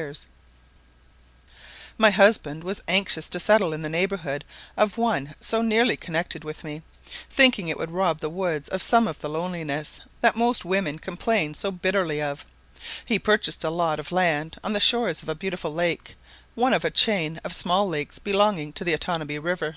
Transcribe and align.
As 0.00 0.26
my 1.98 2.08
husband 2.10 2.64
was 2.64 2.80
anxious 2.88 3.28
to 3.28 3.38
settle 3.38 3.74
in 3.74 3.82
the 3.82 3.88
neighbourhood 3.90 4.46
of 4.74 4.96
one 4.96 5.34
so 5.40 5.60
nearly 5.60 5.94
connected 5.94 6.42
with 6.42 6.64
me, 6.64 6.80
thinking 7.28 7.68
it 7.68 7.76
would 7.76 7.90
rob 7.90 8.20
the 8.22 8.30
woods 8.30 8.70
of 8.70 8.80
some 8.80 9.06
of 9.06 9.18
the 9.20 9.28
loneliness 9.28 10.00
that 10.22 10.36
most 10.36 10.64
women 10.64 10.98
complain 10.98 11.52
so 11.52 11.70
bitterly 11.70 12.22
of, 12.22 12.46
he 13.06 13.18
purchased 13.18 13.62
a 13.62 13.68
lot 13.68 14.00
of 14.00 14.10
land 14.10 14.56
on 14.64 14.72
the 14.72 14.80
shores 14.80 15.22
of 15.22 15.28
a 15.28 15.34
beautiful 15.34 15.74
lake, 15.74 16.16
one 16.54 16.72
of 16.72 16.82
a 16.82 16.90
chain 16.90 17.38
of 17.44 17.54
small 17.54 17.86
lakes 17.86 18.18
belonging 18.18 18.72
to 18.72 18.84
the 18.84 18.94
Otanabee 18.94 19.38
river. 19.38 19.76